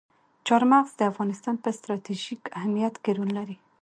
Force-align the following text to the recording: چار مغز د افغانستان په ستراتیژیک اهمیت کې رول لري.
چار 0.47 0.63
مغز 0.71 0.91
د 0.97 1.01
افغانستان 1.11 1.55
په 1.63 1.69
ستراتیژیک 1.77 2.41
اهمیت 2.59 2.95
کې 3.03 3.11
رول 3.17 3.31
لري. 3.37 3.55